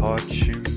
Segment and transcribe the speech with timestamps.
[0.00, 0.67] Hot Mix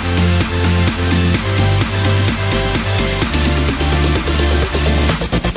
[0.00, 0.06] なん
[5.42, 5.49] で?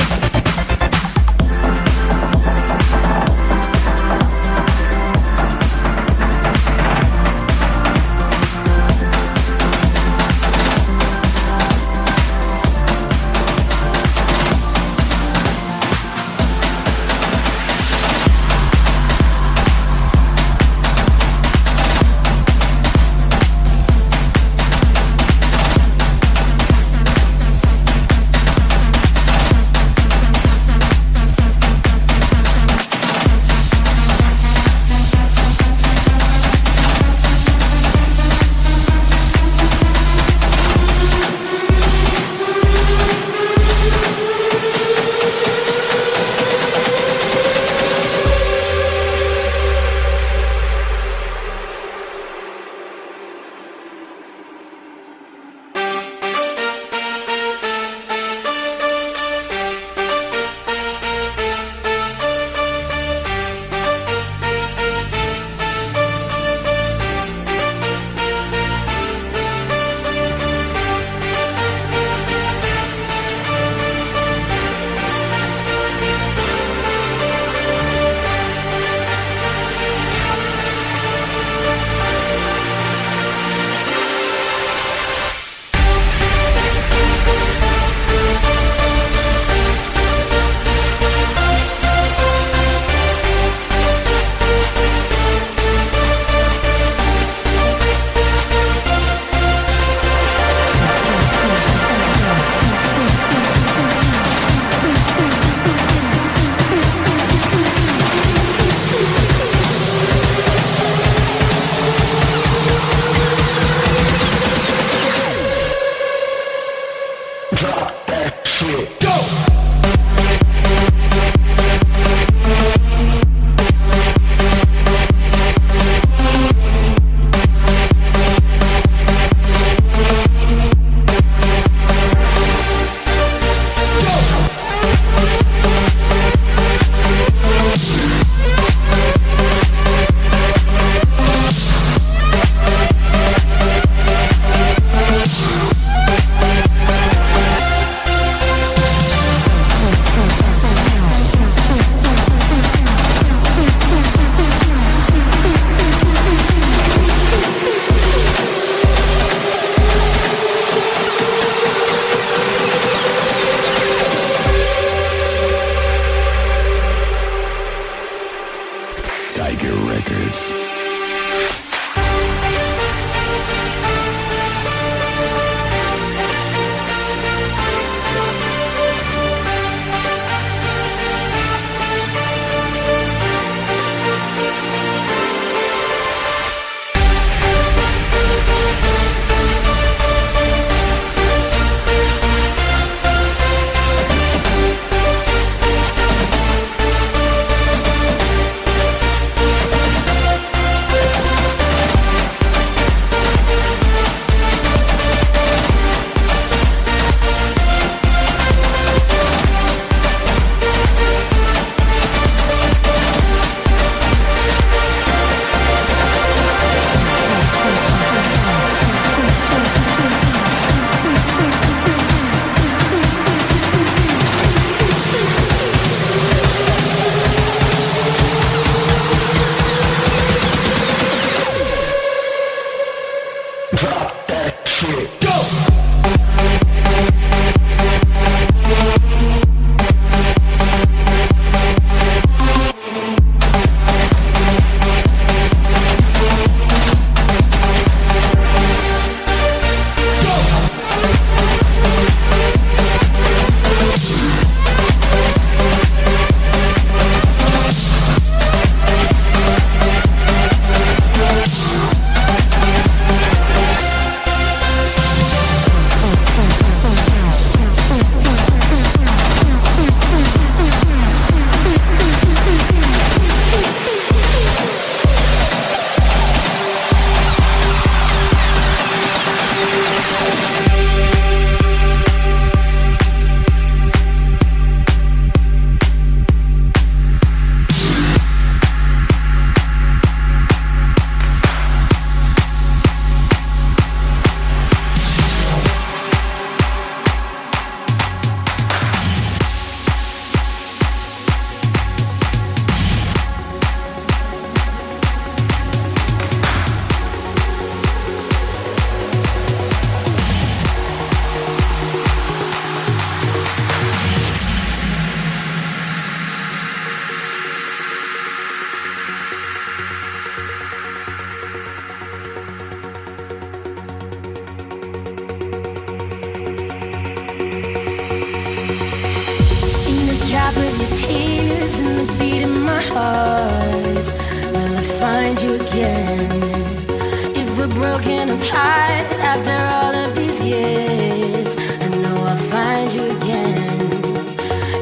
[338.52, 341.56] after all of these years.
[341.80, 343.82] I know I'll find you again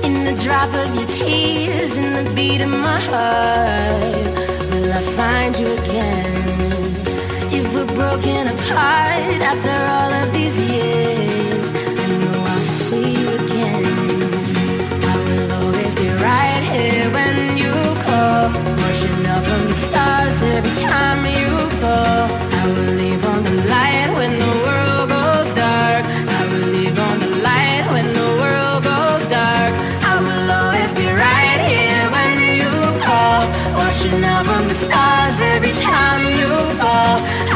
[0.03, 4.25] in the drop of your tears, in the beat of my heart.
[4.71, 6.41] Will I find you again?
[7.53, 11.71] If we're broken apart after all of these years,
[12.03, 13.85] I know I'll see you again.
[15.11, 17.73] I will always be right here when you
[18.05, 18.49] call,
[18.83, 23.00] rushing up from the stars every time you fall.
[34.19, 37.50] Now, from the stars every time you fall.